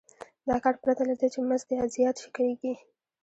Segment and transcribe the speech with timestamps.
[0.47, 2.73] دا کار پرته له دې چې مزد زیات شي کېږي